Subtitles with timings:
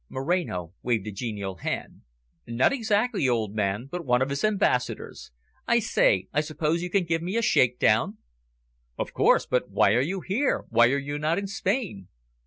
[0.09, 2.01] Moreno waved a genial hand.
[2.47, 5.29] "Not exactly, old man, but one of his ambassadors.
[5.67, 8.17] I say, I suppose you can give me a shake down."
[8.97, 10.65] "Of course, but why are you here?
[10.69, 12.07] Why are you not in Spain?"